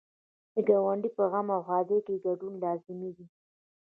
د 0.53 0.55
ګاونډي 0.67 1.09
په 1.17 1.23
غم 1.31 1.47
او 1.55 1.61
ښادۍ 1.67 1.99
کې 2.05 2.15
ګډون 2.25 2.53
لازمي 2.63 3.11
دی. 3.17 3.25